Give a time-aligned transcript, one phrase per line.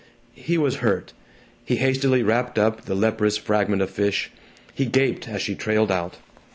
[0.33, 1.13] He was hurt.
[1.63, 4.31] He hastily wrapped up the leprous fragment of fish;
[4.73, 6.17] he gaped as she trailed out.